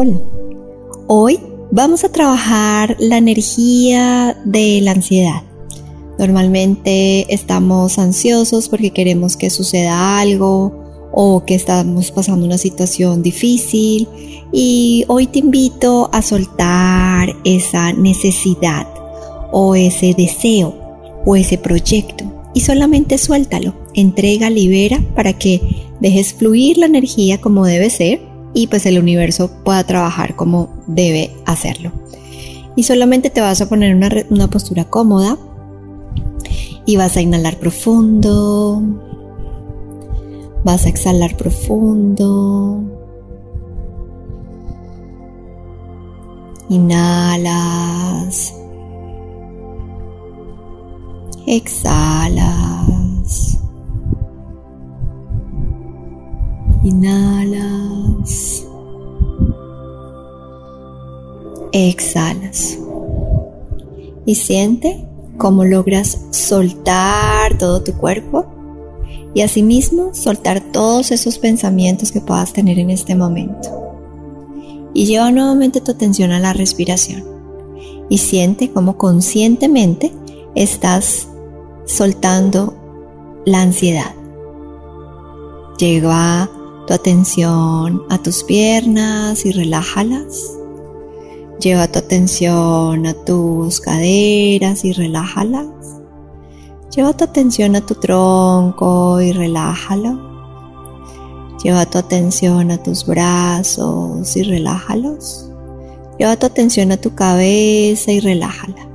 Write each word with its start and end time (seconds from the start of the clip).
Hola. 0.00 0.16
Hoy 1.08 1.40
vamos 1.72 2.04
a 2.04 2.12
trabajar 2.12 2.94
la 3.00 3.18
energía 3.18 4.40
de 4.44 4.80
la 4.80 4.92
ansiedad. 4.92 5.42
Normalmente 6.20 7.26
estamos 7.34 7.98
ansiosos 7.98 8.68
porque 8.68 8.92
queremos 8.92 9.36
que 9.36 9.50
suceda 9.50 10.20
algo 10.20 11.10
o 11.10 11.44
que 11.44 11.56
estamos 11.56 12.12
pasando 12.12 12.46
una 12.46 12.58
situación 12.58 13.24
difícil 13.24 14.06
y 14.52 15.04
hoy 15.08 15.26
te 15.26 15.40
invito 15.40 16.10
a 16.12 16.22
soltar 16.22 17.34
esa 17.42 17.92
necesidad 17.92 18.86
o 19.50 19.74
ese 19.74 20.14
deseo 20.16 20.76
o 21.26 21.34
ese 21.34 21.58
proyecto 21.58 22.24
y 22.54 22.60
solamente 22.60 23.18
suéltalo, 23.18 23.74
entrega, 23.94 24.48
libera 24.48 25.02
para 25.16 25.32
que 25.32 25.60
dejes 25.98 26.34
fluir 26.34 26.78
la 26.78 26.86
energía 26.86 27.40
como 27.40 27.66
debe 27.66 27.90
ser 27.90 28.27
y 28.58 28.66
pues 28.66 28.86
el 28.86 28.98
universo 28.98 29.52
pueda 29.62 29.84
trabajar 29.84 30.34
como 30.34 30.82
debe 30.88 31.30
hacerlo. 31.46 31.92
Y 32.74 32.82
solamente 32.82 33.30
te 33.30 33.40
vas 33.40 33.60
a 33.60 33.68
poner 33.68 33.94
una, 33.94 34.10
una 34.30 34.50
postura 34.50 34.82
cómoda 34.82 35.38
y 36.84 36.96
vas 36.96 37.16
a 37.16 37.20
inhalar 37.20 37.56
profundo, 37.58 38.82
vas 40.64 40.86
a 40.86 40.88
exhalar 40.88 41.36
profundo. 41.36 42.82
Inhalas. 46.68 48.54
Exhalas. 51.46 52.78
Inhalas. 56.82 58.47
Exhalas. 61.86 62.76
Y 64.26 64.34
siente 64.34 65.06
cómo 65.36 65.64
logras 65.64 66.18
soltar 66.30 67.56
todo 67.56 67.84
tu 67.84 67.92
cuerpo 67.92 68.46
y 69.32 69.42
asimismo 69.42 70.12
soltar 70.12 70.60
todos 70.72 71.12
esos 71.12 71.38
pensamientos 71.38 72.10
que 72.10 72.20
puedas 72.20 72.52
tener 72.52 72.80
en 72.80 72.90
este 72.90 73.14
momento. 73.14 73.70
Y 74.92 75.06
lleva 75.06 75.30
nuevamente 75.30 75.80
tu 75.80 75.92
atención 75.92 76.32
a 76.32 76.40
la 76.40 76.52
respiración 76.52 77.22
y 78.08 78.18
siente 78.18 78.72
cómo 78.72 78.96
conscientemente 78.96 80.12
estás 80.56 81.28
soltando 81.86 82.74
la 83.44 83.62
ansiedad. 83.62 84.16
Lleva 85.78 86.50
tu 86.88 86.94
atención 86.94 88.02
a 88.10 88.20
tus 88.20 88.42
piernas 88.42 89.46
y 89.46 89.52
relájalas. 89.52 90.57
Lleva 91.60 91.88
tu 91.88 91.98
atención 91.98 93.04
a 93.04 93.14
tus 93.14 93.80
caderas 93.80 94.84
y 94.84 94.92
relájalas. 94.92 95.66
Lleva 96.94 97.12
tu 97.14 97.24
atención 97.24 97.74
a 97.74 97.84
tu 97.84 97.96
tronco 97.96 99.20
y 99.20 99.32
relájalo. 99.32 100.20
Lleva 101.64 101.84
tu 101.86 101.98
atención 101.98 102.70
a 102.70 102.80
tus 102.80 103.04
brazos 103.04 104.36
y 104.36 104.44
relájalos. 104.44 105.50
Lleva 106.16 106.36
tu 106.36 106.46
atención 106.46 106.92
a 106.92 106.96
tu 106.96 107.16
cabeza 107.16 108.12
y 108.12 108.20
relájala. 108.20 108.88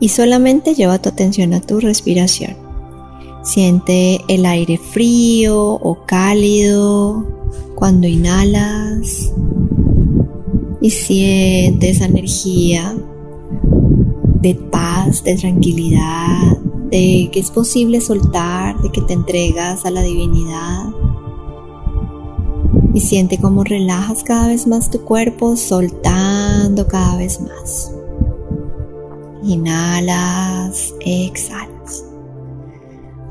Y 0.00 0.08
solamente 0.08 0.74
lleva 0.74 0.98
tu 0.98 1.10
atención 1.10 1.52
a 1.52 1.60
tu 1.60 1.78
respiración. 1.78 2.56
Siente 3.42 4.22
el 4.28 4.46
aire 4.46 4.78
frío 4.78 5.74
o 5.74 6.06
cálido 6.06 7.26
cuando 7.74 8.06
inhalas 8.06 9.30
y 10.80 10.90
siente 10.90 11.90
esa 11.90 12.06
energía 12.06 12.96
de 14.40 14.54
paz, 14.54 15.22
de 15.22 15.36
tranquilidad, 15.36 16.58
de 16.90 17.28
que 17.32 17.40
es 17.40 17.50
posible 17.50 18.00
soltar, 18.00 18.80
de 18.80 18.90
que 18.90 19.02
te 19.02 19.12
entregas 19.12 19.84
a 19.84 19.90
la 19.90 20.02
divinidad. 20.02 20.86
Y 22.94 23.00
siente 23.00 23.38
cómo 23.38 23.62
relajas 23.62 24.24
cada 24.24 24.48
vez 24.48 24.66
más 24.66 24.90
tu 24.90 25.02
cuerpo, 25.02 25.56
soltando 25.56 26.88
cada 26.88 27.16
vez 27.16 27.40
más. 27.40 27.92
Inhalas, 29.44 30.94
exhalas. 31.00 32.04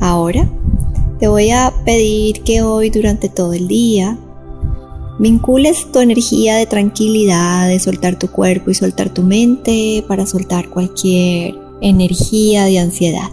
Ahora 0.00 0.48
te 1.18 1.26
voy 1.26 1.50
a 1.50 1.72
pedir 1.84 2.44
que 2.44 2.62
hoy 2.62 2.90
durante 2.90 3.28
todo 3.28 3.52
el 3.52 3.66
día 3.66 4.16
vincules 5.18 5.90
tu 5.92 6.00
energía 6.00 6.56
de 6.56 6.66
tranquilidad, 6.66 7.68
de 7.68 7.78
soltar 7.78 8.18
tu 8.18 8.30
cuerpo 8.30 8.70
y 8.70 8.74
soltar 8.74 9.10
tu 9.10 9.22
mente 9.22 10.04
para 10.06 10.26
soltar 10.26 10.68
cualquier 10.68 11.56
energía 11.80 12.64
de 12.64 12.78
ansiedad. 12.78 13.30